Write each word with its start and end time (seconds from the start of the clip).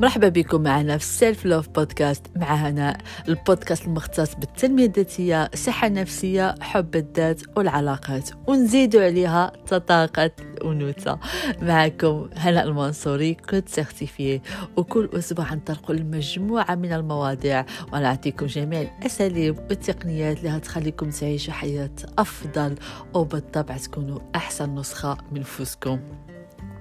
مرحبا 0.00 0.28
بكم 0.28 0.62
معنا 0.62 0.98
في 0.98 1.04
ال 1.04 1.12
self 1.12 1.44
love 1.44 1.68
podcast 1.68 2.26
مع 2.36 2.54
هناء 2.54 2.96
البودكاست 3.28 3.84
المختص 3.86 4.34
بالتنمية 4.34 4.84
الذاتية 4.86 5.50
الصحة 5.54 5.86
النفسية 5.86 6.54
حب 6.60 6.96
الذات 6.96 7.42
والعلاقات. 7.56 8.30
ونزيدوا 8.46 9.04
عليها 9.04 9.52
طاقة 9.86 10.30
الأنوثة 10.40 11.18
معكم 11.62 12.28
هناء 12.36 12.68
المنصوري 12.68 13.34
coach 13.34 13.68
certifiée 13.68 14.42
وكل 14.76 15.10
أسبوع 15.14 15.54
نطرق 15.54 15.90
المجموعة 15.90 16.74
من 16.74 16.92
المواضيع. 16.92 17.66
ونعطيكم 17.92 18.46
جميع 18.46 18.80
الأساليب 18.80 19.58
والتقنيات 19.58 20.38
اللي 20.38 20.48
هتخليكم 20.48 21.10
تعيشوا 21.10 21.52
حياة 21.52 21.90
أفضل. 22.18 22.74
وبالطبع 23.14 23.76
تكونوا 23.76 24.18
أحسن 24.34 24.74
نسخة 24.74 25.18
من 25.32 25.40
نفوسكم. 25.40 26.00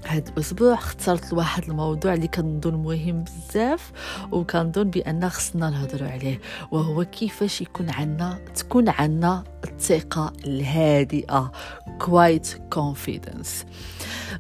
هاد 0.06 0.28
الأسبوع 0.28 0.74
اخترت 0.74 1.34
لواحد 1.34 1.64
الموضوع 1.64 2.14
اللي 2.14 2.28
كنظن 2.28 2.76
مهم 2.76 3.24
بزاف 3.24 3.92
وكنظن 4.32 4.84
بأن 4.84 5.30
خصنا 5.30 5.70
نهضروا 5.70 6.10
عليه 6.10 6.40
وهو 6.72 7.06
كيفاش 7.06 7.62
يكون 7.62 7.90
عندنا 7.90 8.40
تكون 8.56 8.90
عندنا 8.90 9.44
الثقة 9.64 10.34
الهادئة 10.46 11.52
quiet 12.00 12.62
confidence 12.70 13.66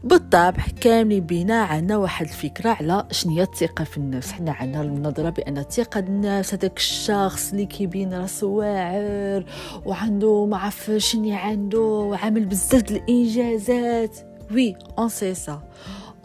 بالطبع 0.03 0.63
كامل 0.81 1.21
بينا 1.21 1.63
عندنا 1.63 1.97
واحد 1.97 2.25
الفكرة 2.25 2.69
على 2.69 3.07
شنو 3.11 3.33
هي 3.33 3.43
الثقة 3.43 3.83
في 3.83 3.97
النفس 3.97 4.31
حنا 4.31 4.51
عندنا 4.51 4.81
النظرة 4.81 5.29
بأن 5.29 5.57
الثقة 5.57 5.99
النفس 5.99 6.53
هذاك 6.53 6.77
الشخص 6.77 7.51
اللي 7.51 7.65
كيبين 7.65 8.13
راسو 8.13 8.47
واعر 8.47 9.45
وعنده 9.85 10.45
ما 10.45 10.57
عرف 10.57 10.91
شنو 10.97 11.35
عنده 11.35 11.79
وعامل 11.79 12.45
بزاف 12.45 12.91
الإنجازات. 12.91 14.28
Oui 14.51 14.75
on 14.99 15.09
sait 15.09 15.33
ça 15.33 15.61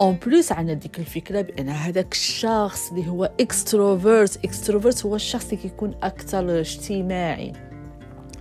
En 0.01 0.17
plus 0.25 0.51
عندنا 0.51 0.73
ديك 0.73 0.99
الفكرة 0.99 1.41
بان 1.41 1.69
هذاك 1.69 2.11
الشخص 2.11 2.91
اللي 2.91 3.09
هو 3.09 3.31
extrovert 3.39 4.45
extrovert 4.45 5.05
هو 5.05 5.15
الشخص 5.15 5.43
اللي 5.45 5.57
كيكون 5.57 5.95
أكثر 6.03 6.59
اجتماعي 6.59 7.53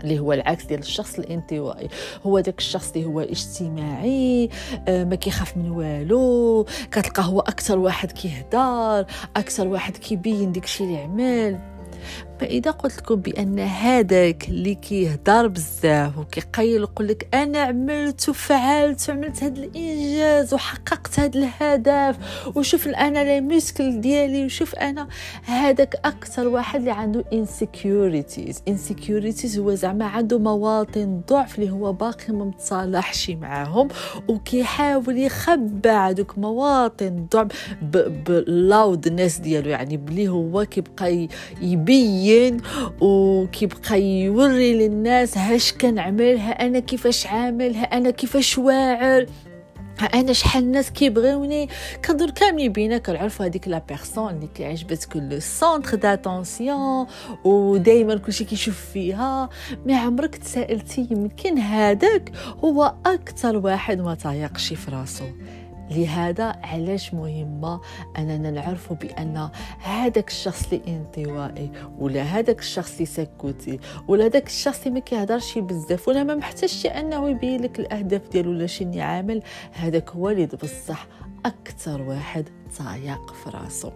اللي 0.04 0.18
هو 0.18 0.32
العكس 0.32 0.64
ديال 0.64 0.80
الشخص 0.80 1.18
الانطوائي 1.18 1.88
هو 2.26 2.40
داك 2.40 2.58
الشخص 2.58 2.92
اللي 2.92 3.04
هو 3.04 3.20
اجتماعي 3.20 4.48
ما 4.88 5.14
كيخاف 5.14 5.56
من 5.56 5.70
والو 5.70 6.66
كتلقى 6.90 7.24
هو 7.24 7.40
أكثر 7.40 7.78
واحد 7.78 8.12
كيهدر 8.12 9.06
أكثر 9.36 9.68
واحد 9.68 9.96
كيبين 9.96 10.52
داكشي 10.52 10.84
اللي 10.84 10.96
عمل 10.96 11.73
فإذا 12.40 12.70
قلت 12.70 12.98
لكم 12.98 13.14
بأن 13.14 13.58
هذاك 13.58 14.48
اللي 14.48 14.74
كيهضر 14.74 15.46
بزاف 15.46 16.18
وكيقيل 16.18 16.80
يقول 16.82 17.08
لك 17.08 17.28
أنا 17.34 17.58
عملت 17.58 18.28
وفعلت 18.28 19.08
وعملت 19.10 19.42
هذا 19.42 19.62
الإنجاز 19.64 20.54
وحققت 20.54 21.20
هذا 21.20 21.38
الهدف 21.38 22.16
وشوف 22.56 22.88
أنا 22.88 23.24
les 23.24 23.40
muscles 23.40 24.00
ديالي 24.00 24.44
وشوف 24.44 24.74
أنا 24.74 25.08
هذاك 25.44 25.94
أكثر 26.04 26.48
واحد 26.48 26.78
اللي 26.80 26.90
عنده 26.90 27.24
insecurities 27.32 28.62
insecurities 28.68 29.58
هو 29.58 29.74
زعما 29.74 30.04
عنده 30.04 30.38
مواطن 30.38 31.20
ضعف 31.28 31.58
اللي 31.58 31.70
هو 31.70 31.92
باقي 31.92 32.32
ما 32.32 32.44
متصالحش 32.44 33.30
معاهم 33.30 33.88
وكيحاول 34.28 35.18
يخبع 35.18 36.12
دوك 36.12 36.38
مواطن 36.38 37.26
ضعف 37.32 37.74
بال 37.82 38.14
loudness 38.14 39.38
ديالو 39.38 39.70
يعني 39.70 39.96
بلي 39.96 40.28
هو 40.28 40.64
كيبقى 40.64 41.28
يبين 41.74 42.14
مزيان 42.24 42.60
وكيبقى 43.00 44.02
يوري 44.02 44.74
للناس 44.74 45.38
هاش 45.38 45.72
كنعمل 45.72 46.38
ها 46.38 46.66
أنا 46.66 46.78
كيفاش 46.78 47.26
عامل 47.26 47.76
ها 47.76 47.82
أنا 47.82 48.10
كيفاش 48.10 48.58
واعر 48.58 49.26
أنا 50.14 50.32
شحال 50.32 50.64
الناس 50.64 50.90
كيبغيوني. 50.90 51.68
كنظن 52.04 52.28
كاملين 52.28 52.72
بينا 52.72 52.98
كنعرفوا 52.98 53.46
هذيك 53.46 53.68
la 53.68 53.82
personne 53.88 54.30
اللي 54.34 54.46
كيعيش 54.46 54.82
بتكون 54.82 55.28
le 55.28 55.40
centre 55.40 55.96
d'attention 55.96 57.06
ودائما 57.44 58.16
كلشي 58.16 58.44
كيشوف 58.44 58.80
فيها. 58.92 59.48
ما 59.86 59.96
عمرك 59.96 60.36
تسائلتي 60.36 61.08
يمكن 61.10 61.58
هذاك 61.58 62.32
هو 62.64 62.94
أكثر 63.06 63.56
واحد 63.56 64.00
ما 64.00 64.14
تايقش 64.14 64.72
في 64.72 64.90
راسو. 64.90 65.24
لهذا 65.94 66.44
علاش 66.62 67.14
مهمة 67.14 67.80
أننا 68.18 68.50
نعرف 68.50 68.92
بأن 68.92 69.48
هذاك 69.80 70.28
الشخص 70.28 70.72
اللي 70.72 70.96
انطوائي 70.96 71.70
ولا 71.98 72.22
هذاك 72.22 72.58
الشخص 72.58 72.92
اللي 72.92 73.06
سكوتي 73.06 73.78
ولا 74.08 74.26
هذاك 74.26 74.46
الشخص 74.46 74.78
اللي 74.78 74.90
ما 74.90 75.00
كيهضرش 75.00 75.58
بزاف 75.58 76.08
ولا 76.08 76.24
ما 76.24 76.34
محتاجش 76.34 76.86
أنه 76.86 77.30
يبين 77.30 77.62
لك 77.62 77.80
الأهداف 77.80 78.28
ديالو 78.28 78.50
ولا 78.50 78.66
شنو 78.66 79.02
عامل 79.02 79.42
هذاك 79.72 80.10
هو 80.10 80.30
اللي 80.30 80.46
بصح 80.46 81.06
أكثر 81.46 82.02
واحد 82.02 82.48
تايق 82.78 83.34
في 83.34 83.50
راسو. 83.50 83.90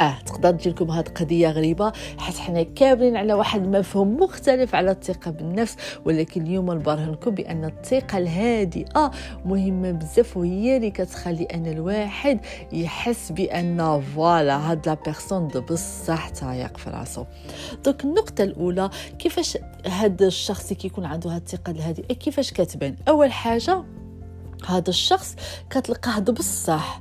آه 0.00 0.18
تقدر 0.26 0.50
تجيلكم 0.50 0.90
هاد 0.90 1.08
قضيه 1.08 1.48
غريبة 1.48 1.92
حيت 2.18 2.38
حنا 2.38 2.62
كاملين 2.62 3.16
على 3.16 3.34
واحد 3.34 3.64
المفهوم 3.64 4.16
مختلف 4.16 4.74
على 4.74 4.90
الثقة 4.90 5.30
بالنفس 5.30 5.76
ولكن 6.04 6.42
اليوم 6.42 6.72
نبرهنكم 6.72 7.30
بأن 7.30 7.64
الثقة 7.64 8.18
الهادئة 8.18 9.10
مهمة 9.44 9.90
بزاف 9.90 10.36
وهي 10.36 10.76
اللي 10.76 10.90
كتخلي 10.90 11.44
أن 11.44 11.66
الواحد 11.66 12.40
يحس 12.72 13.32
بأن 13.32 14.00
voilà 14.00 14.70
هاد 14.70 14.88
la 14.88 14.94
personne 14.94 15.48
بصح 15.48 16.28
تايق 16.28 16.76
في 16.76 16.90
راسو. 16.90 17.24
donc 17.84 18.04
النقطة 18.04 18.44
الأولى 18.44 18.90
كيفاش 19.18 19.58
هاد 19.86 20.22
الشخص 20.22 20.72
كيكون 20.72 21.04
عنده 21.04 21.30
هاد 21.30 21.40
الثقة 21.40 21.70
الهادئة 21.70 22.14
كيفاش 22.14 22.52
كتبان؟ 22.52 22.96
أول 23.08 23.32
حاجة 23.32 23.84
هذا 24.66 24.88
الشخص 24.88 25.36
كتلقاه 25.70 26.18
بصح 26.20 27.00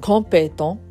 compétent 0.00 0.87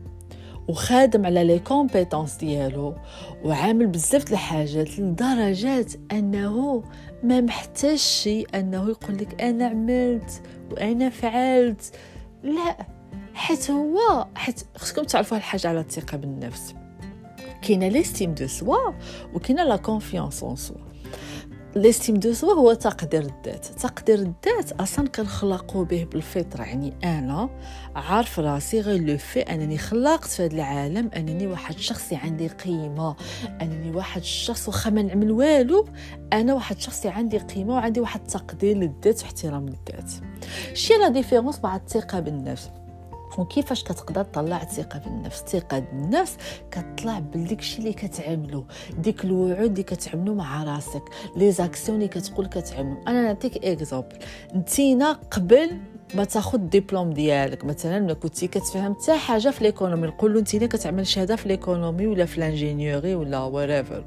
وخادم 0.68 1.26
على 1.26 1.44
les 1.44 1.60
compétences 1.60 2.36
ديالو 2.36 2.96
وعامل 3.44 3.88
بزاف 3.88 4.32
الحاجات 4.32 5.00
لدرجه 5.00 5.86
أنه 6.12 6.84
ما 7.24 7.42
محتاجش 7.42 8.30
أنه 8.56 8.90
يقول 8.90 9.18
لك 9.18 9.42
أنا 9.42 9.66
عملت 9.66 10.42
وأنا 10.72 11.10
فعلت. 11.10 11.92
لا 12.44 12.78
حيت 13.34 13.72
هو 13.72 14.28
حيت 14.36 14.62
خصكم 14.76 15.04
تعرفوا 15.04 15.38
الحاجة 15.38 15.68
على 15.68 15.80
الثقة 15.80 16.18
بالنفس. 16.18 16.74
كاينة 17.62 17.88
l'estime 17.88 18.34
de 18.34 18.48
soi 18.48 18.94
وكاينة 19.34 19.64
la 19.64 19.76
confiance 19.76 20.44
en 20.44 20.56
soi 20.56 20.87
l'estime 21.78 22.16
de 22.16 22.34
soi 22.34 22.54
هو 22.54 22.74
تقدير 22.74 23.22
الذات. 23.22 23.66
تقدير 23.66 24.20
الذات 24.20 24.72
أصلا 24.72 25.08
كنخلقوا 25.08 25.86
به 25.86 26.04
بالفطرة. 26.04 26.64
يعني 26.64 26.94
أنا 27.04 27.50
عارف 27.96 28.40
راسي 28.40 28.82
غير 28.82 29.02
le 29.02 29.18
fait 29.18 29.40
أنني 29.40 29.78
خلقت 29.78 30.28
في 30.28 30.46
هذا 30.46 30.56
العالم 30.56 31.12
أنني 31.16 31.48
واحد 31.48 31.76
الشخص 31.76 32.14
عندي 32.14 32.48
قيمة 32.48 33.16
أنني 33.62 33.96
واحد 33.96 34.22
الشخص 34.22 34.68
واخا 34.68 34.90
ما 34.90 35.02
نعمل 35.02 35.32
والو 35.32 35.86
أنا 36.34 36.54
واحد 36.54 36.76
الشخص 36.76 37.06
عندي 37.06 37.38
قيمة 37.38 37.74
وعندي 37.74 38.00
واحد 38.00 38.22
التقدير 38.22 38.78
للذات 38.78 39.24
واحترام 39.24 39.66
للذات. 39.66 40.12
c'est 40.74 40.94
la 40.94 41.10
différence 41.10 41.60
مع 41.64 41.76
الثقة 41.76 42.20
بالنفس. 42.20 42.70
وكيفاش 43.38 43.84
كتقدر 43.84 44.24
تطلع 44.24 44.64
ثقه 44.64 45.00
بالنفس 45.00 45.42
الثقه 45.42 45.80
بالنفس 45.80 46.38
كتطلع 46.72 47.20
بالديك 47.20 47.60
الشيء 47.60 47.80
اللي 47.80 47.94
كتعملو 47.94 48.66
ديك 48.98 49.26
الوعود 49.26 49.60
اللي 49.60 49.84
كتعملو 49.84 50.36
مع 50.36 50.64
راسك 50.64 51.04
les 51.38 51.52
actions 51.52 51.98
اللي 51.98 52.08
كتقول 52.08 52.46
كتعملو. 52.48 52.98
أنا 53.08 53.22
نعطيك 53.22 53.66
exemple 53.66 54.18
نتينا 54.56 55.12
قبل 55.12 55.70
ما 56.16 56.24
تاخذ 56.24 56.60
الدبلوم 56.60 57.10
ديالك. 57.10 57.66
مثلا 57.66 58.00
ما 58.00 58.14
كنتي 58.14 58.48
كتفهم 58.48 58.94
حتى 58.94 59.18
حاجة 59.18 59.50
في 59.50 59.64
l'économie 59.64 60.08
نقولوا 60.08 60.40
انت 60.40 60.56
كتعمل 60.56 61.08
شهادة 61.08 61.36
في 61.36 61.48
l'économie 61.48 62.08
ولا 62.08 62.26
في 62.26 62.40
l'ingénierie 62.40 63.16
ولا 63.16 63.40
whatever 63.40 64.04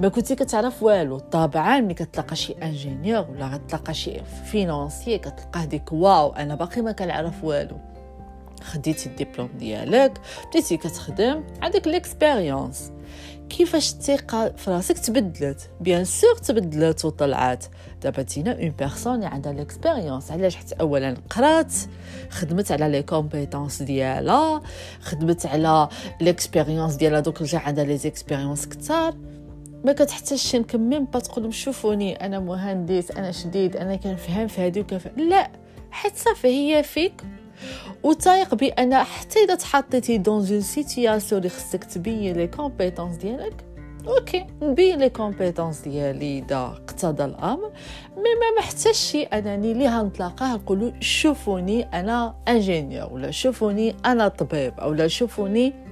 ما 0.00 0.08
كنتي 0.08 0.34
كتعرف 0.34 0.82
والو. 0.82 1.18
طبعا 1.18 1.80
ملي 1.80 1.94
كتلقى 1.94 2.36
شي 2.36 2.52
ingénieur 2.52 3.26
ولا 3.30 3.56
كتلقى 3.56 3.94
شي 3.94 4.20
financier 4.50 5.18
كتلقاه 5.18 5.64
ديك 5.64 5.92
wow 5.92 6.32
أنا 6.32 6.54
باقي 6.54 6.82
ما 6.82 6.92
كنعرف 6.92 7.44
والو. 7.44 7.76
خديتي 8.64 9.08
الدبلوم 9.08 9.48
ديالك 9.58 10.20
بديتي 10.48 10.76
كتخدم 10.76 11.44
عندك 11.62 11.88
l'expérience 11.88 12.92
كيفاش 13.48 13.92
الثقة 13.92 14.52
في 14.56 14.70
راسك 14.70 14.98
تبدلت؟ 14.98 15.70
bien 15.80 16.04
sûr 16.04 16.34
تبدلت 16.34 17.04
وطلعت. 17.04 17.64
دابا 18.02 18.22
تينا 18.22 18.52
une 18.52 18.68
personne 18.68 19.24
عندها 19.24 19.52
l'expérience 19.52 20.32
علاش؟ 20.32 20.56
حيت 20.56 20.72
اولا 20.72 21.16
قرات 21.30 21.72
خدمت 22.30 22.72
على 22.72 22.88
les 22.88 23.02
compétences 23.02 23.82
ديالها 23.82 24.62
خدمت 25.00 25.46
على 25.46 25.88
l'expérience 26.20 26.94
ديالها 26.94 27.20
donc 27.20 27.42
رجع 27.42 27.60
عندها 27.60 27.84
les 27.84 27.96
expériences 27.96 28.66
كثار 28.66 29.14
ما 29.84 29.92
كتحتاجش 29.92 30.56
نكمل 30.56 31.04
با 31.04 31.18
تقول 31.18 31.54
شوفوني 31.54 32.26
أنا 32.26 32.38
مهندس 32.38 33.10
أنا 33.10 33.32
شديد 33.32 33.76
أنا 33.76 33.96
كنفهم 33.96 34.46
في 34.46 34.60
هذه 34.60 34.80
وكيف 34.80 35.08
لا 35.16 35.50
حيت 35.90 36.16
صافي 36.16 36.48
هي 36.48 36.82
فيك. 36.82 37.22
وتايق 38.02 38.54
بأن 38.54 38.94
حتى 38.94 39.44
إذا 39.44 39.54
تحطيتي 39.54 40.18
dans 40.18 40.46
une 40.48 40.60
situation 40.60 41.38
اللي 41.38 41.50
خصك 41.50 41.84
تبين 41.84 42.36
les 42.36 42.46
compétences 42.46 43.16
ديالك 43.16 43.64
ok 44.08 44.46
نبين 44.62 44.98
les 44.98 45.08
compétences 45.08 45.80
ديالي 45.80 46.38
إذا 46.38 46.56
اقتضى 46.56 47.24
الأمر. 47.24 47.72
mais 48.16 48.34
ما 48.34 48.58
محتاجش 48.58 49.16
أنني 49.32 49.72
اللي 49.72 49.88
غنتلاقاه 49.88 50.54
نقولوا 50.54 50.90
شوفوني 51.00 51.82
أنا 51.82 52.34
ingénieur 52.48 53.12
ولا 53.12 53.30
شوفوني 53.30 53.96
أنا 54.04 54.28
طبيب 54.28 54.80
أو 54.80 54.92
لا 54.92 55.08
شوفوني 55.08 55.83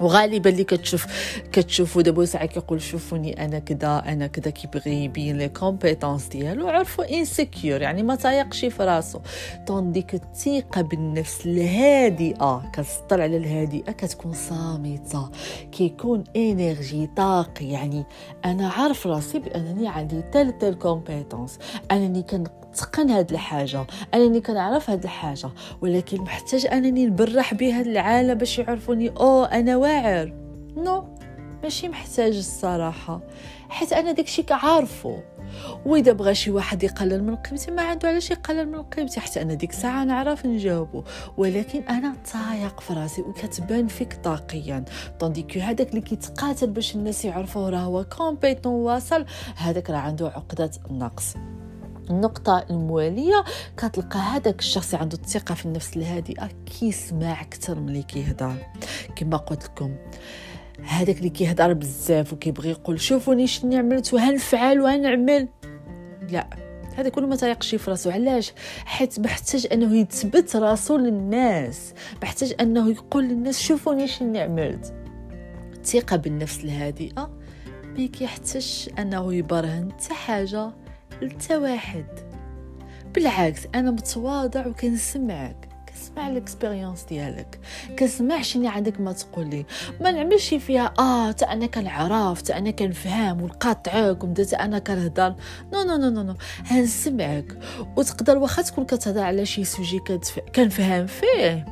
وغالبا 0.00 0.50
اللي 0.50 0.64
كتشوف 0.64 1.06
كتشوفوا 1.52 2.02
دابا 2.02 2.24
ساعات 2.24 2.52
كيقول 2.52 2.82
شوفوني 2.82 3.44
أنا 3.44 3.58
كذا 3.58 4.02
أنا 4.06 4.26
كذا 4.26 4.50
كيبغي 4.50 5.04
يبين 5.04 5.38
les 5.38 5.48
compétences 5.48 6.26
ديالو 6.26 6.68
عرفوا 6.68 7.18
insecure 7.18 7.82
يعني 7.82 8.02
ما 8.02 8.14
تايقش 8.14 8.64
في 8.64 8.82
راسو. 8.82 9.20
tandis 9.66 9.98
que 9.98 10.14
الثقه 10.14 10.82
بالنفس 10.82 11.46
الهادئة 11.46 12.70
كتسطر 12.72 13.20
على 13.20 13.36
الهادئة 13.36 13.92
كتكون 13.92 14.32
صامتة. 14.32 15.30
كيكون 15.72 16.24
energy 16.36 17.06
طاقي 17.16 17.66
يعني 17.66 18.04
أنا 18.44 18.68
عارف 18.68 19.06
راسي 19.06 19.38
بأنني 19.38 19.88
عندي 19.88 20.22
telle 20.22 20.58
telle 20.58 20.74
compétence 20.74 21.58
أنني 21.90 22.22
كن 22.22 22.44
نتقن 22.72 23.10
هاد 23.10 23.30
الحاجة. 23.30 23.86
أنني 24.14 24.40
كنعرف 24.40 24.90
هاد 24.90 25.02
الحاجة. 25.02 25.50
ولكن 25.80 26.20
محتاج 26.20 26.66
أنني 26.66 27.06
نبرح 27.06 27.54
بها 27.54 27.80
العالم 27.80 28.34
باش 28.34 28.58
يعرفوني. 28.58 29.08
أو 29.08 29.44
أنا 29.44 29.76
واعر. 29.76 30.32
non 30.76 31.04
ماشي 31.62 31.88
محتاج 31.88 32.36
الصراحة. 32.36 33.20
حيت 33.68 33.92
أنا 33.92 34.12
داكشي 34.12 34.42
كعارفو. 34.42 35.16
وإذا 35.86 36.12
بغى 36.12 36.34
شي 36.34 36.50
واحد 36.50 36.82
يقلل 36.82 37.24
من 37.24 37.36
قيمتي 37.36 37.70
ما 37.70 37.82
عنده 37.82 38.08
علاش 38.08 38.30
يقلل 38.30 38.68
من 38.68 38.82
قيمتي 38.82 39.20
حتى 39.20 39.42
أنا 39.42 39.54
ديك 39.54 39.70
الساعة 39.70 40.04
نعرف 40.04 40.46
نجاوبه 40.46 41.04
ولكن 41.36 41.82
أنا 41.82 42.14
تايق 42.32 42.80
في 42.80 42.92
راسي 42.92 43.22
وكتبان 43.22 43.86
فيك 43.86 44.14
طاقيا. 44.14 44.84
طوندي 45.20 45.42
كو 45.42 45.60
هذاك 45.60 45.88
اللي 45.88 46.00
كيتقاتل 46.00 46.70
باش 46.70 46.94
الناس 46.94 47.24
يعرفوه 47.24 47.70
راه 47.70 47.78
هو 47.78 48.04
كومبيتون 48.04 48.72
واصل 48.72 49.26
هذاك 49.56 49.90
راه 49.90 49.98
عنده 49.98 50.26
عقدة 50.26 50.70
النقص 50.90 51.34
النقطة 52.10 52.64
الموالية 52.70 53.44
كتلقى 53.76 54.18
هذاك 54.18 54.58
الشخص 54.58 54.94
عنده 54.94 55.18
الثقة 55.18 55.54
في 55.54 55.66
النفس 55.66 55.96
الهادئة 55.96 56.48
كيسمع 56.66 57.40
أكثر 57.40 57.80
من 57.80 57.88
اللي 57.88 58.02
كيهضر. 58.02 58.56
كما 59.16 59.36
قلت 59.36 59.64
لكم 59.64 59.96
هذاك 60.84 61.18
اللي 61.18 61.28
كيهضر 61.28 61.72
بزاف 61.72 62.32
وكيبغي 62.32 62.70
يقول 62.70 63.00
شوفوني 63.00 63.46
شنو 63.46 63.78
عملت 63.78 64.14
وهنفعل 64.14 64.80
وهنعمل. 64.80 65.48
لا 66.30 66.46
هذا 66.96 67.08
كله 67.08 67.26
ما 67.26 67.36
تايقش 67.36 67.74
في 67.74 67.90
راسو. 67.90 68.10
علاش؟ 68.10 68.52
حيت 68.84 69.20
محتاج 69.20 69.66
أنه 69.72 69.96
يثبت 69.96 70.56
راسو 70.56 70.96
للناس 70.96 71.94
محتاج 72.22 72.54
أنه 72.60 72.90
يقول 72.90 73.24
للناس 73.24 73.60
شوفوني 73.60 74.06
شنو 74.06 74.40
عملت. 74.40 74.94
الثقة 75.72 76.16
بالنفس 76.16 76.64
الهادئة 76.64 77.30
ما 77.98 78.06
كيحتاجش 78.06 78.90
أنه 78.98 79.34
يبرهن 79.34 79.92
حتى 79.92 80.14
حاجة 80.14 80.70
لتا 81.22 81.56
واحد. 81.56 82.06
بالعكس 83.14 83.60
أنا 83.74 83.90
متواضع 83.90 84.66
وكنسمعك. 84.66 85.71
كنسمع 86.02 86.28
الاكسبيريونس 86.28 87.04
ديالك. 87.04 87.60
كنسمع 87.98 88.42
شنو 88.42 88.68
عندك 88.68 89.00
ما 89.00 89.12
تقولي. 89.12 89.66
ما 90.00 90.10
نعملش 90.10 90.54
فيها 90.54 90.94
آه 90.98 91.30
تا 91.30 91.52
أنا 91.52 91.66
كنعرف 91.66 92.42
تا 92.42 92.58
أنا 92.58 92.70
كنفهم 92.70 93.42
ونقاطعك 93.42 94.24
وبدا 94.24 94.44
تا 94.44 94.64
أنا 94.64 94.78
كنهضر. 94.78 95.34
non 95.72 95.82
non 95.82 95.96
non 95.96 96.10
non, 96.10 96.22
non. 96.22 96.34
هنسمعك. 96.64 97.58
وتقدر 97.96 98.38
واخا 98.38 98.62
تكون 98.62 98.84
كتهضر 98.84 99.20
على 99.20 99.46
شي 99.46 99.64
sujet 99.64 100.00
كنفهم 100.54 101.06
فيه. 101.06 101.66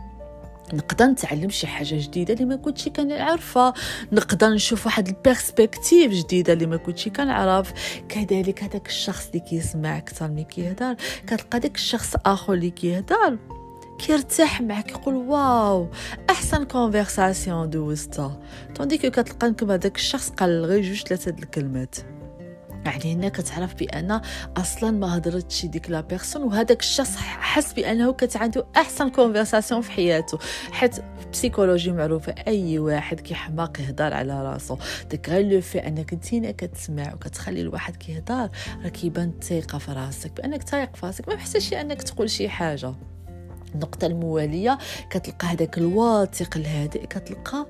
نقدر 0.74 1.04
نتعلم 1.04 1.50
شي 1.50 1.66
حاجة 1.66 1.94
جديدة 1.94 2.34
اللي 2.34 2.44
ما 2.44 2.56
كنتش 2.56 2.88
كنعرفها. 2.88 3.74
نقدر 4.12 4.48
نشوف 4.48 4.86
واحد 4.86 5.08
ال 5.08 5.17
perspective 5.17 6.12
جديدة 6.12 6.52
اللي 6.52 6.66
ما 6.66 6.76
كنتش 6.76 7.08
كنعرف. 7.08 7.72
كذلك 8.08 8.62
هذاك 8.62 8.86
الشخص 8.86 9.26
اللي 9.26 9.40
كيسمع 9.40 9.98
أكثر 9.98 10.28
ملي 10.28 10.44
كيهضر. 10.44 10.96
كتلقى 11.26 11.60
داك 11.60 11.74
الشخص 11.74 12.14
آخر 12.26 12.52
اللي 12.52 12.70
كيهضر. 12.70 13.38
كيرتاح 14.00 14.62
معك 14.62 14.90
يقول 14.90 15.14
wow 15.14 15.88
أحسن 16.30 16.64
conversation 16.64 17.70
دوزتها. 17.70 18.40
tandis 18.76 18.98
que 18.98 19.10
كتلقى 19.10 19.74
هذاك 19.74 19.96
الشخص 19.96 20.30
قال 20.30 20.64
غير 20.64 20.82
جوج 20.82 21.02
ثلاثة 21.02 21.30
الكلمات. 21.30 21.96
يعني 22.84 23.14
هنا 23.14 23.28
كتعرف 23.28 23.74
بأن 23.74 24.20
أصلا 24.56 24.90
ما 24.90 25.16
هضرتش 25.16 25.66
ديك 25.66 25.90
la 25.90 26.00
personne 26.00 26.42
وهذاك 26.42 26.80
الشخص 26.80 27.16
حس 27.16 27.72
بأنه 27.72 28.12
كانت 28.12 28.36
عنده 28.36 28.66
أحسن 28.76 29.08
conversation 29.08 29.80
في 29.80 29.92
حياته. 29.92 30.38
حيت 30.72 30.96
psychologie 31.32 31.92
معروفة 31.92 32.34
أي 32.46 32.78
واحد 32.78 33.20
كيحماق 33.20 33.80
يهضر 33.80 34.14
على 34.14 34.42
راسو. 34.42 34.76
داك 35.10 35.28
غير 35.28 35.52
le 35.52 35.60
fait 35.60 35.78
أنك 35.78 36.12
انتينا 36.12 36.50
كتسمع 36.50 37.14
وكتخلي 37.14 37.60
الواحد 37.60 37.96
كيهضر 37.96 38.48
راه 38.82 38.88
كيبان 38.88 39.32
الثقه 39.42 39.78
في 39.78 39.92
راسك. 39.92 40.32
بأنك 40.36 40.62
تايق 40.62 40.96
في 40.96 41.06
راسك 41.06 41.28
ما 41.28 41.34
محتاجش 41.34 41.72
أنك 41.72 42.02
تقول 42.02 42.30
شي 42.30 42.48
حاجة. 42.48 42.94
النقطة 43.74 44.06
الموالية 44.06 44.78
كتلقى 45.10 45.46
هذاك 45.46 45.78
الواثق 45.78 46.56
الهادئ 46.56 47.06
كتلقى 47.06 47.66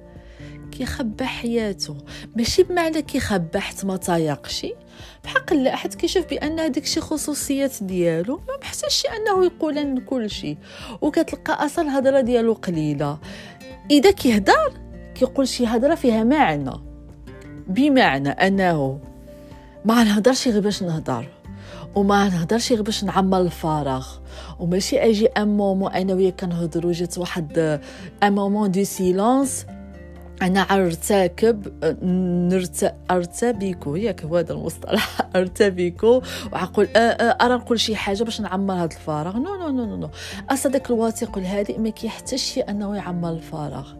كيخبى 0.72 1.24
حياته. 1.24 1.96
ماشي 2.36 2.62
بمعنى 2.62 3.02
كيخبى 3.02 3.58
حتى 3.58 3.86
ما 3.86 3.96
تايقش 3.96 4.66
بحق 5.24 5.52
لا 5.52 5.76
حد 5.76 5.94
كيشوف 5.94 6.26
بأن 6.26 6.60
هذيك 6.60 6.86
شي 6.86 7.00
خصوصيات 7.00 7.82
ديالو 7.82 8.36
ما 8.36 8.56
محتاجش 8.62 9.06
أنه 9.06 9.44
يقول 9.44 9.76
لنا 9.76 10.00
كل 10.00 10.30
شيء 10.30 10.56
وكتلقى 11.00 11.66
أصلا 11.66 11.84
الهضرة 11.84 12.20
ديالو 12.20 12.52
قليلة. 12.52 13.18
إذا 13.90 14.10
كيهضر 14.10 14.72
كيقول 15.14 15.48
شي 15.48 15.66
هضرة 15.66 15.94
فيها 15.94 16.24
معنى. 16.24 16.72
بمعنى 17.68 18.28
أنه 18.28 19.00
ما 19.84 20.04
نهضرش 20.04 20.48
غير 20.48 20.60
باش 20.60 20.82
نهضر. 20.82 21.39
وما 21.94 22.28
نهضرش 22.28 22.72
غير 22.72 22.82
باش 22.82 23.04
نعمر 23.04 23.40
الفراغ 23.40 24.08
وماشي 24.58 24.98
أجي 24.98 25.26
ان 25.26 25.48
مومون 25.48 25.92
أنا 25.92 26.14
وياك 26.14 26.40
كنهضروا 26.40 26.92
جات 26.92 27.18
واحد 27.18 27.80
un 28.22 28.32
moment 28.32 28.70
de 28.70 28.84
silence 28.84 29.66
أنا 30.42 30.60
أرتبك 30.60 31.84
نرت 32.02 32.94
ياك 33.86 34.24
هو 34.24 34.36
هذا 34.36 34.52
المصطلح. 34.52 35.20
ارتبيكو 35.36 36.22
وعقول 36.52 36.88
أرى 36.96 37.54
نقول 37.54 37.80
شي 37.80 37.96
حاجة 37.96 38.22
باش 38.24 38.40
نعمر 38.40 38.74
هذا 38.74 38.84
الفراغ. 38.84 39.36
non 39.36 39.56
non 39.56 39.68
non 39.68 39.96
non 39.96 40.10
أصلا 40.50 40.72
داك 40.72 40.90
الواثق 40.90 41.38
الهادئ 41.38 41.78
ما 41.78 41.90
كيحتاجش 41.90 42.58
أنه 42.58 42.96
يعمر 42.96 43.30
الفراغ 43.30 43.92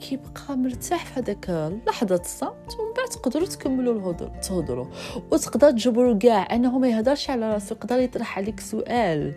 كيبقى 0.00 0.56
مرتاح 0.56 1.06
في 1.06 1.20
هذاك 1.20 1.72
لحظه 1.86 2.14
الصمت 2.14 2.76
ومن 2.78 2.92
بعد 2.96 3.08
تقدروا 3.08 3.46
تكملوا 3.46 3.94
الهضر 3.94 4.28
تهضروا. 4.28 4.86
وتقدر 5.30 5.70
تجبروا 5.70 6.18
كاع 6.18 6.54
أنه 6.54 6.78
ما 6.78 6.88
يهضرش 6.88 7.30
على 7.30 7.52
راسو 7.52 7.74
يقدر 7.74 7.98
يطرح 7.98 8.38
عليك 8.38 8.60
سؤال 8.60 9.34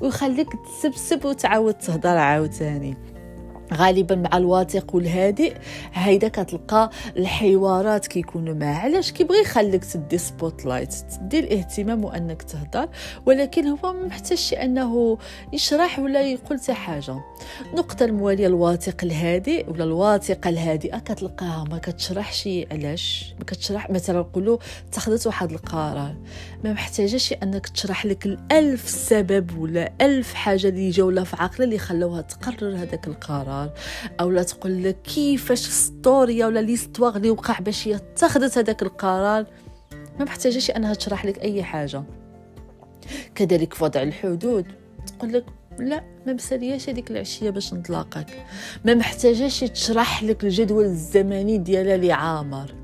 ويخليك 0.00 0.48
تسبسب 0.52 1.24
وتعاود 1.24 1.74
تهضر 1.74 2.16
عاوتاني. 2.16 2.96
غالبا 3.72 4.14
مع 4.14 4.36
الواثق 4.36 4.94
والهادئ. 4.94 5.56
هيدا 5.92 6.28
كتلقى 6.28 6.90
الحوارات 7.16 8.06
كيكونوا 8.06 8.54
معاه. 8.54 8.74
علاش 8.78 9.12
كيبغي 9.12 9.40
يخليك 9.40 9.84
تدي 9.84 10.18
spotlight 10.18 10.92
تدي 10.92 11.38
الاهتمام 11.38 12.04
وأنك 12.04 12.42
تهضر. 12.42 12.88
ولكن 13.26 13.66
هو 13.66 13.92
ما 13.92 14.06
محتاجش 14.06 14.54
أنه 14.54 15.18
يشرح 15.52 15.98
ولا 15.98 16.22
يقول 16.22 16.60
حتى 16.60 16.72
حاجة. 16.72 17.20
النقطه 17.70 18.04
الموالية 18.04 18.46
الواثق 18.46 19.04
الهادئ 19.04 19.70
ولا 19.70 19.84
الواثقة 19.84 20.50
الهادئة 20.50 20.98
كتلقاها. 20.98 21.64
ما 21.70 21.78
كتشرحش 21.78 22.48
علاش؟ 22.72 23.34
ما 23.38 23.44
كتشرح 23.44 23.90
مثلا 23.90 24.18
نقولوا 24.18 24.58
اتخذت 24.88 25.26
واحد 25.26 25.52
القرار. 25.52 26.14
ما 26.64 26.72
محتاجاش 26.72 27.34
أنك 27.42 27.68
تشرح 27.68 28.06
لك 28.06 28.26
الألف 28.26 28.88
سبب 28.88 29.58
ولا 29.58 29.92
ألف 30.00 30.34
حاجة 30.34 30.68
اللي 30.68 30.90
جاو 30.90 31.10
لها 31.10 31.24
في 31.24 31.36
عقلها 31.36 31.64
اللي 31.64 31.78
خلوها 31.78 32.20
تقرر 32.20 32.76
هذاك 32.76 33.06
القرار. 33.06 33.53
القرار 33.54 33.70
أو 34.20 34.30
لا 34.30 34.42
تقول 34.42 34.84
لك 34.84 35.02
كيفاش 35.02 35.58
ستوريا 35.58 36.46
ولا 36.46 36.60
ليستواغ 36.60 37.16
اللي 37.16 37.30
وقع 37.30 37.58
باش 37.58 37.88
هي 37.88 37.94
اتخذت 37.94 38.58
هذاك 38.58 38.82
القرار 38.82 39.46
ما 40.18 40.24
محتاجاش 40.24 40.70
أنها 40.70 40.94
تشرح 40.94 41.24
لك 41.24 41.38
أي 41.38 41.62
حاجة. 41.62 42.02
كذلك 43.34 43.74
في 43.74 43.84
وضع 43.84 44.02
الحدود 44.02 44.66
تقول 45.06 45.32
لك 45.32 45.44
لا 45.78 46.04
ما 46.26 46.32
مسالياش 46.32 46.88
هذيك 46.88 47.10
العشية 47.10 47.50
باش 47.50 47.74
نتلاقاك. 47.74 48.46
ما 48.84 48.94
محتاجاش 48.94 49.60
تشرح 49.60 50.22
لك 50.22 50.44
الجدول 50.44 50.84
الزمني 50.84 51.58
ديالها 51.58 51.94
اللي 51.94 52.12
عامر 52.12 52.74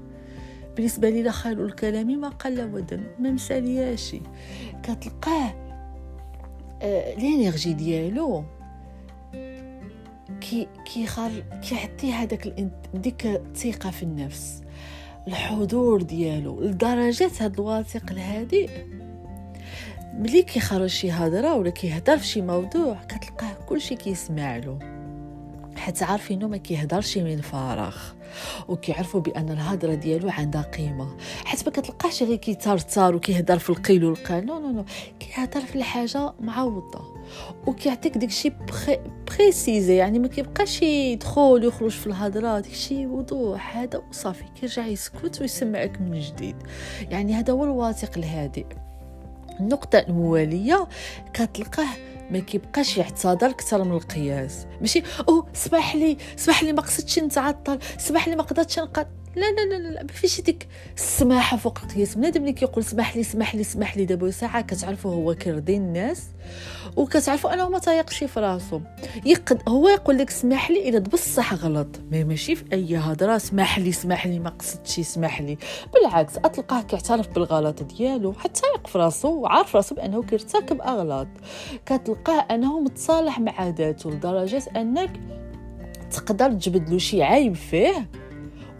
بالنسبة 0.77 1.11
لي 1.11 1.33
خير 1.33 1.65
الكلام 1.65 2.21
ما 2.21 2.29
قل 2.29 2.71
ودل 2.73 3.05
ما 3.19 3.31
مسالياش 3.31 4.17
كتلقاه 4.83 5.55
آه 6.83 7.15
l'énergie 7.15 7.73
ديالو. 7.73 8.45
كي 10.51 10.69
كيخر 10.85 11.31
كيعطي 11.69 12.13
هذاك 12.13 12.55
ديك 12.95 13.27
الثقة 13.27 13.91
في 13.91 14.03
النفس. 14.03 14.63
الحضور 15.29 16.03
ديالو 16.03 16.61
لدرجة 16.61 17.31
هاد 17.41 17.61
الواثق 17.61 18.11
الهادئ 18.11 18.71
ملي 20.15 20.43
كيخرج 20.43 20.87
شي 20.87 21.11
هضرة 21.11 21.55
ولا 21.55 21.71
كيهضر 21.71 22.19
في 22.19 22.27
شي 22.27 22.43
موضوع 22.43 22.97
كتلقاه 23.09 23.53
كلشي 23.69 23.97
كيسمع 23.97 24.57
له. 24.57 24.79
حتى 25.77 26.05
عارفينو 26.05 26.49
ما 26.49 26.57
كيهضرش 26.57 27.19
من 27.19 27.41
فراغ. 27.41 27.97
وكيعرفوا 28.69 29.21
بأن 29.21 29.51
الهضرة 29.51 29.95
ديالو 29.95 30.29
عندها 30.29 30.63
قيمة. 30.63 31.17
حيت 31.45 31.67
ما 31.67 31.73
كتلقاش 31.73 32.23
غير 32.23 32.37
كيترتر 32.37 33.15
وكيهضر 33.15 33.59
في 33.59 33.71
القيل 33.71 34.05
والقال. 34.05 34.47
no 34.47 34.59
no 34.59 34.71
no 34.71 34.85
كيهضر 35.21 35.61
في 35.61 35.77
الحاجة 35.77 36.33
معوضة. 36.41 37.20
وكيعطيك 37.67 38.19
داكشي 38.19 38.53
précis 39.31 39.97
يعني 39.97 40.19
ما 40.19 40.29
كيبقاش 40.29 40.83
يدخل 40.83 41.41
ويخرج 41.41 41.91
في 41.91 42.07
الهضرة 42.07 42.61
داكشي 42.61 43.07
وضوح. 43.07 43.77
هذا 43.77 44.03
وصافي 44.11 44.45
كيرجع 44.61 44.87
يسكت 44.87 45.41
ويسمعك 45.41 46.01
من 46.01 46.21
جديد. 46.21 46.57
يعني 47.01 47.35
هذا 47.35 47.53
هو 47.53 47.65
الواثق 47.65 48.19
الهادئ. 48.19 48.67
النقطة 49.61 49.99
الموالية 49.99 50.89
كتلقاه 51.35 51.89
ما 52.31 52.39
كيبقاش 52.39 52.99
يعتذر 52.99 53.51
أكثر 53.51 53.85
من 53.85 53.93
القياس. 53.93 54.67
ماشي؟ 54.81 55.03
أو 55.29 55.47
سمح 55.53 55.97
لي 55.97 56.17
سمح 56.37 56.63
لي 56.63 56.73
ما 56.73 56.81
قصدتش 56.81 57.19
نتعطل 57.19 57.79
سمح 57.99 58.29
لي 58.29 58.37
ما 58.37 58.43
قدرتش 58.43 58.79
نقد 58.79 59.20
لا 59.37 59.53
لا 59.53 59.61
لا 59.61 59.89
لا 59.89 60.03
ما 60.03 60.09
فيش 60.09 60.41
ديك 60.41 60.69
السماحه 60.97 61.57
فوق 61.57 61.79
القياس 61.83 62.15
بنادم 62.15 62.41
اللي 62.41 62.53
كيقول 62.53 62.85
سمح 62.85 63.17
لي 63.17 63.23
سمح 63.23 63.55
لي 63.55 63.65
سمح 63.65 63.97
لي. 63.97 64.05
دابا 64.05 64.31
ساعة 64.31 64.61
كتعرفوا 64.63 65.15
هو 65.15 65.35
كيرضي 65.35 65.77
الناس 65.77 66.27
وكتعرفوا 66.97 67.55
أنه 67.55 67.69
ما 67.69 67.79
تايقش 67.79 68.25
في 68.25 68.41
راسو. 68.41 68.81
يقد 69.27 69.63
هو 69.69 69.89
يقول 69.89 70.19
لك 70.19 70.31
سمح 70.31 70.71
لي 70.71 70.89
إذا 70.89 70.99
بصح 70.99 71.55
غلط. 71.55 72.01
ما 72.13 72.25
ماشي 72.25 72.57
في 72.57 72.65
أي 72.73 72.97
هضره 72.97 73.39
سمح 73.39 73.79
لي 73.79 73.93
سمح 73.93 74.27
لي 74.27 74.39
ما 74.39 74.51
قصدتش 74.51 75.01
سمح 75.01 75.41
لي. 75.41 75.59
بالعكس 75.95 76.37
اتلقاه 76.37 76.83
كيعترف 76.83 77.29
بالغلط 77.29 77.83
ديالو 77.83 78.33
حتى 78.33 78.63
يقف 78.75 78.97
راسو 78.97 79.29
وعارف 79.29 79.77
راسو 79.77 79.95
بأنه 79.95 80.23
كيرتكب 80.23 80.81
أغلاط. 80.81 81.29
كتلقاه 81.87 82.47
أنه 82.51 82.81
متصالح 82.81 83.41
مع 83.41 83.69
ذاته 83.69 84.11
لدرجة 84.11 84.63
أنك 84.77 85.11
تقدر 86.11 86.53
تجبد 86.53 86.91
له 86.91 86.99
شي 86.99 87.23
عيب 87.23 87.55
فيه. 87.55 88.11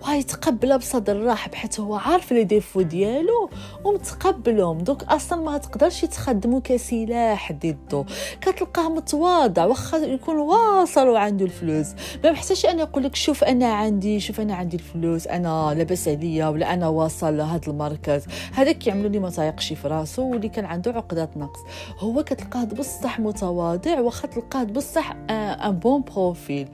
وغيتقبلها 0.03 0.77
بصدر 0.77 1.27
رحب 1.27 1.55
حيت 1.55 1.81
هو 1.81 1.95
عارف 1.95 2.33
لي 2.33 2.45
ديفو 2.45 2.81
ديالو 2.81 3.51
ومتقبلهم. 3.85 4.79
دوك 4.79 5.03
أصلا 5.03 5.43
ما 5.43 5.59
تقدرش 5.59 6.01
تخدمو 6.01 6.61
كسلاح 6.61 7.53
ضده 7.53 8.05
كتلقاه 8.41 8.89
متواضع 8.89 9.65
واخا 9.65 9.97
يكون 9.97 10.37
واصل 10.37 11.09
وعنده 11.09 11.45
الفلوس. 11.45 11.87
ما 12.25 12.33
محتاجش 12.33 12.67
أنا 12.67 12.81
يقول 12.81 13.05
لك 13.05 13.17
شوف 13.17 13.45
أنا 13.45 13.73
عندي 13.73 14.21
شوف 14.21 14.41
أنا 14.41 14.55
عندي 14.55 14.77
الفلوس 14.77 15.27
أنا 15.27 15.75
لاباس 15.75 16.09
عليا 16.09 16.49
ولا 16.49 16.75
أنا 16.75 16.89
واصل 16.89 17.37
لهذا 17.37 17.61
المركز. 17.69 18.25
هذاك 18.53 18.79
كيعملوا 18.79 19.11
لي 19.11 19.19
ما 19.19 19.31
تايقش 19.31 19.73
في 19.73 19.89
راسو 19.89 20.23
واللي 20.23 20.49
كان 20.49 20.65
عنده 20.65 20.93
عقده 20.93 21.31
نقص. 21.37 21.61
هو 21.99 22.23
كتلقاه 22.23 22.65
بصح 22.65 23.21
متواضع 23.21 24.01
واخا 24.01 24.29
تلقاه 24.29 24.65
بصح 24.65 25.17
un 25.31 25.73
bon 25.73 26.03
profil 26.03 26.69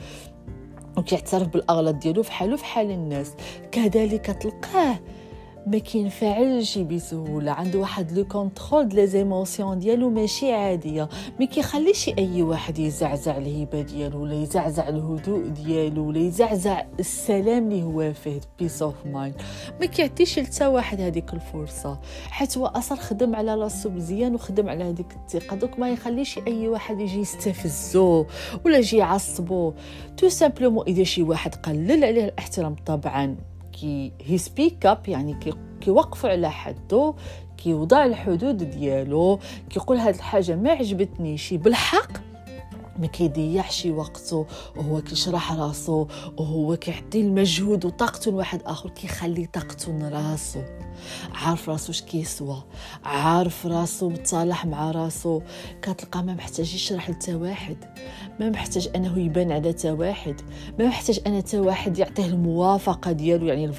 وكيعترف 0.96 1.48
بالأغلاط 1.48 1.94
ديالو 1.94 2.22
فحالو 2.22 2.56
فحال 2.56 2.90
الناس. 2.90 3.34
كذلك 3.72 4.26
تلقاه 4.26 4.98
ما 5.66 5.78
كينفعلش 5.78 6.78
بسهولة. 6.78 7.52
عنده 7.52 7.78
واحد 7.78 8.12
le 8.12 8.24
contrôle 8.24 8.88
des 8.88 9.06
émotions 9.06 9.78
ديالو 9.78 10.10
ماشي 10.10 10.52
عادية. 10.52 11.08
ما 11.40 11.46
كيخليش 11.46 12.08
أي 12.08 12.42
واحد 12.42 12.78
يزعزع 12.78 13.36
الهبه 13.36 13.82
ديالو 13.82 14.22
ولا 14.22 14.34
يزعزع 14.34 14.88
الهدوء 14.88 15.46
ديالو 15.46 16.08
ولا 16.08 16.18
يزعزع 16.18 16.84
السلام 17.00 17.70
اللي 17.70 17.82
هو 17.82 18.12
فيه 18.12 18.40
peace 18.58 18.82
of 18.82 18.94
mind 19.06 19.34
ما 19.80 19.86
كيعطيش 19.86 20.38
لتا 20.38 20.66
واحد 20.66 21.00
هذيك 21.00 21.34
الفرصة. 21.34 22.00
حيت 22.30 22.58
هو 22.58 22.66
أصلا 22.66 22.98
خدم 22.98 23.36
على 23.36 23.54
راسو 23.54 23.90
مزيان 23.90 24.34
وخدم 24.34 24.68
على 24.68 24.84
هذيك 24.84 25.16
الثقة. 25.16 25.56
donc 25.56 25.78
ما 25.78 25.90
يخليش 25.90 26.38
أي 26.46 26.68
واحد 26.68 27.00
يجي 27.00 27.20
يستفزو 27.20 28.26
ولا 28.64 28.78
يجي 28.78 28.96
يعصبو. 28.96 29.72
tout 30.16 30.28
simplement 30.28 30.86
إذا 30.86 31.04
شي 31.04 31.22
واحد 31.22 31.54
قلل 31.54 32.04
عليه 32.04 32.24
الاحترام 32.24 32.76
طبعا. 32.86 33.36
كي 33.80 34.12
he 34.24 34.38
speak 34.38 34.86
up 34.86 35.08
يعني 35.08 35.34
كي 35.34 35.52
كيوقفوا 35.80 36.30
على 36.30 36.50
حده 36.50 37.14
كيوضع 37.56 38.04
الحدود 38.04 38.56
ديالو 38.56 39.38
كيقول 39.70 39.96
هاد 39.96 40.14
الحاجة 40.14 40.56
ما 40.56 40.70
عجبتنيش 40.70 41.54
بالحق 41.54 42.12
ما 42.98 43.06
كيضيعش 43.06 43.86
وقته 43.86 44.46
وهو 44.76 45.00
كيشرح 45.00 45.52
راسو 45.52 46.06
وهو 46.38 46.76
كيعطي 46.76 47.20
المجهود 47.20 47.84
وطاقته 47.84 48.30
لواحد 48.30 48.62
آخر 48.66 48.90
كيخلي 48.90 49.46
طاقته 49.46 49.92
لراسو 49.92 50.60
عارف 51.34 51.68
راسو 51.68 51.92
اش 51.92 52.02
كيسوى 52.02 52.62
عارف 53.04 53.66
راسو 53.66 54.08
متصالح 54.08 54.66
مع 54.66 54.90
راسو. 54.90 55.40
كتلقى 55.82 56.22
ما 56.22 56.34
محتاج 56.34 56.74
يشرح 56.74 57.10
لتا 57.10 57.36
واحد 57.36 57.76
ما 58.40 58.50
محتاج 58.50 58.90
أنه 58.96 59.18
يبان 59.18 59.52
على 59.52 59.72
تا 59.72 59.92
واحد 59.92 60.40
ما 60.78 60.86
محتاج 60.86 61.20
أنا 61.26 61.40
تا 61.40 61.60
واحد 61.60 61.98
يعطيه 61.98 62.26
الموافقة 62.26 63.12
ديالو 63.12 63.46
يعني 63.46 63.72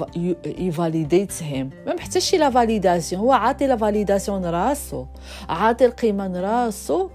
ي 0.46 0.57
validate 0.57 1.44
him 1.44 1.70
ما 1.86 1.94
محتاجش 1.94 2.36
la 2.36 2.50
validation 2.50 3.22
هو 3.22 3.32
عاطي 3.32 3.68
la 3.68 3.76
validation 3.76 4.46
راسو 4.46 5.06
عاطي 5.50 5.86
القيمة 5.86 6.42
راسو 6.42 7.10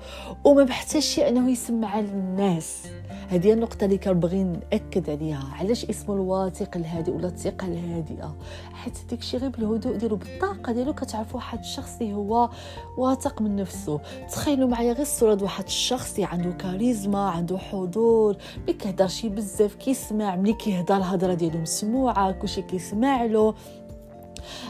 وما 0.44 0.64
محتاجش 0.64 1.18
أنه 1.18 1.50
يسمع 1.50 1.91
للناس 2.00 2.87
هذه 3.28 3.52
النقطة 3.52 3.84
اللي 3.84 3.99
كنبغي 3.99 4.42
نأكد 4.44 5.11
عليها. 5.11 5.49
علاش 5.52 5.84
اسمه 5.84 6.14
الواثق 6.14 6.76
الهادئ 6.76 7.12
ولا 7.12 7.26
الثقة 7.28 7.66
الهادئة؟ 7.66 8.37
حيت 8.72 8.99
داكشي 9.11 9.37
غير 9.37 9.50
بالهدوء 9.50 9.96
ديالو 9.96 10.16
بالطاقة 10.16 10.72
ديالو 10.72 10.94
كتعرف 10.94 11.34
واحد 11.34 11.58
الشخص 11.58 12.00
اللي 12.00 12.14
هو 12.14 12.50
واثق 12.99 13.42
من 13.42 13.56
نفسه. 13.56 14.00
تخيلوا 14.32 14.68
معايا 14.68 14.92
غير 14.92 15.02
الصورة 15.02 15.42
واحد 15.42 15.64
الشخص 15.64 16.14
اللي 16.14 16.26
عنده 16.26 16.50
كاريزما 16.50 17.30
عنده 17.30 17.58
حضور 17.58 18.37
ما 18.66 18.72
كيهضرش 18.72 19.26
بزاف 19.26 19.75
كيسمع 19.75 20.37
ملي 20.37 20.52
كيهضر 20.52 20.96
الهضرة 20.96 21.34
ديالو 21.34 21.58
مسموعة 21.58 22.32
كلشي 22.32 22.62
كيسمع 22.62 23.25
له. 23.25 23.54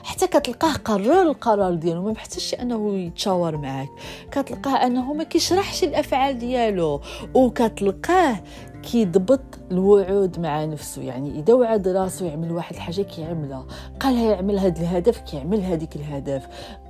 حتى 0.04 0.26
كتلقاه 0.26 0.72
قرر 0.72 1.22
القرار 1.22 1.74
ديالو 1.74 2.02
ما 2.02 2.12
محتاجش 2.12 2.54
أنه 2.54 2.94
يتشاور 2.94 3.56
معاك. 3.56 3.88
كتلقاه 4.30 4.86
أنه 4.86 5.12
ما 5.14 5.24
كيشرحش 5.24 5.84
الأفعال 5.84 6.38
ديالو 6.38 7.00
وكتلقاه 7.34 8.40
كيضبط 8.82 9.40
الوعود 9.70 10.40
مع 10.40 10.64
نفسه. 10.64 11.02
يعني 11.02 11.40
إذا 11.40 11.54
وعد 11.54 11.88
راسو 11.88 12.24
يعمل 12.24 12.52
واحد 12.52 12.74
الحاجة 12.74 13.02
كيعملها. 13.02 13.66
قال 14.00 14.18
يعمل 14.18 14.58
هذا 14.58 14.80
الهدف 14.80 15.18
كيعمل 15.18 15.60
هذيك 15.60 15.96
الهدف. 15.96 16.46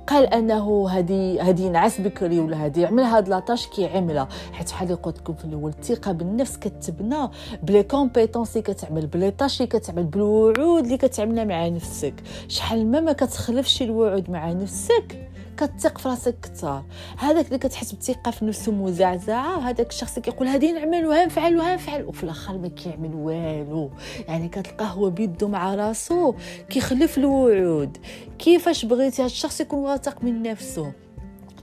قال 0.07 0.33
أنه 0.33 0.89
هذه 0.89 1.49
هذه 1.49 1.61
ينعس 1.61 2.01
بكري 2.01 2.39
ولا 2.39 2.65
هذه 2.65 2.79
يعمل 2.79 3.03
هاد 3.03 3.29
لاطاش 3.29 3.67
كيعملها. 3.67 4.27
حيت 4.51 4.69
بحال 4.69 4.87
اللي 4.87 5.01
قلت 5.01 5.17
لكم 5.17 5.33
في 5.33 5.45
الأول 5.45 5.69
الثقة 5.69 6.11
بالنفس 6.11 6.57
كتبنى 6.57 7.29
بلي 7.63 7.83
كومبيتونس 7.83 8.49
اللي 8.49 8.61
كتعمل 8.61 9.07
بلي 9.07 9.31
طاش 9.31 9.61
اللي 9.61 9.67
كتعمل 9.67 10.03
بالوعود 10.03 10.83
اللي 10.83 10.97
كتعملها 10.97 11.43
مع 11.43 11.67
نفسك. 11.67 12.13
شحال 12.47 12.91
ما 12.91 12.99
ما 12.99 13.13
كتخلفش 13.13 13.81
الوعود 13.81 14.29
مع 14.29 14.51
نفسك 14.51 15.32
كتثق 15.57 15.97
في 15.97 16.09
راسك 16.09 16.35
كثار 16.41 16.83
هذاك 17.17 17.47
اللي 17.47 17.57
كتحس 17.57 17.91
بالثقه 17.91 18.31
في 18.31 18.45
نفسه 18.45 18.71
مزعزعة 18.71 19.69
هذاك 19.69 19.89
الشخص 19.89 20.17
اللي 20.17 20.31
كيقول 20.31 20.47
هذه 20.47 20.71
نعمل 20.71 21.05
وها 21.05 21.25
نفعل 21.25 21.57
وها 21.57 21.75
نفعل. 21.75 22.05
وفي 22.05 22.23
الآخر 22.23 22.57
ما 22.57 22.67
كيعمل 22.67 23.15
والو. 23.15 23.91
يعني 24.27 24.47
كتلقاه 24.47 24.85
هو 24.85 25.09
بيدو 25.09 25.47
مع 25.47 25.75
راسو 25.75 26.33
كيخلف 26.69 27.17
الوعود. 27.17 27.97
كيفاش 28.39 28.85
بغيتي 28.85 29.21
هذا 29.21 29.25
الشخص 29.25 29.61
يكون 29.61 29.79
واثق 29.79 30.23
من 30.23 30.43
نفسه؟ 30.43 31.02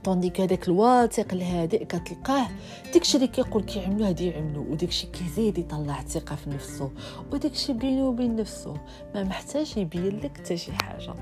طونديك 0.03 0.41
هذاك 0.41 0.67
الواثق 0.67 1.33
الهادئ 1.33 1.85
كتلقاه 1.85 2.47
داكشي 2.93 3.17
اللي 3.17 3.27
كيقول 3.27 3.63
كيعملو 3.63 4.05
هادي 4.05 4.29
يعملو 4.29 4.61
وداكشي 4.61 5.07
كيزيد 5.07 5.57
يطلع 5.57 5.99
الثقة 5.99 6.35
في 6.35 6.49
نفسه 6.49 6.91
وداكشي 7.31 7.73
بينو 7.73 8.07
وبين 8.07 8.35
نفسه 8.35 8.73
ما 9.15 9.23
محتاج 9.23 9.77
يبين 9.77 10.19
لك 10.19 10.37
حتى 10.37 10.57
شي 10.57 10.71
حاجة. 10.71 11.13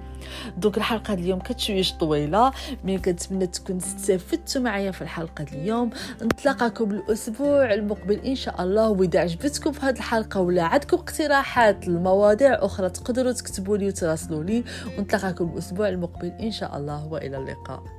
دوك 0.57 0.77
الحلقة 0.77 1.13
اليوم 1.13 1.39
كتشويش 1.39 1.93
طويلة 1.93 2.51
مي 2.83 2.97
كنتمنى 2.97 3.47
تكون 3.47 3.77
استفدتوا 3.77 4.61
معايا 4.61 4.91
في 4.91 5.01
الحلقة 5.01 5.45
اليوم. 5.53 5.89
نتلاقاكم 6.21 6.91
الأسبوع 6.91 7.73
المقبل 7.73 8.19
إن 8.19 8.35
شاء 8.35 8.63
الله 8.63 8.89
وإذا 8.89 9.19
عجبتكم 9.19 9.71
في 9.71 9.85
هذه 9.85 9.97
الحلقة 9.97 10.41
ولا 10.41 10.63
عندكم 10.63 10.97
اقتراحات 10.97 11.87
لمواضيع 11.87 12.65
أخرى 12.65 12.89
تقدروا 12.89 13.31
تكتبوا 13.31 13.77
لي 13.77 13.87
وتراسلوا 13.87 14.43
لي 14.43 14.63
ونتلاقاكم 14.97 15.49
الأسبوع 15.53 15.89
المقبل 15.89 16.27
إن 16.27 16.51
شاء 16.51 16.77
الله 16.77 17.07
وإلى 17.07 17.37
اللقاء. 17.37 17.98